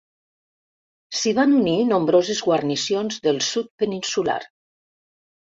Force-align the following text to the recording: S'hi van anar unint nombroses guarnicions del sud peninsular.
S'hi 1.19 1.33
van 1.39 1.53
anar 1.57 1.59
unint 1.65 1.91
nombroses 1.93 2.41
guarnicions 2.47 3.21
del 3.29 3.41
sud 3.51 3.73
peninsular. 3.83 4.43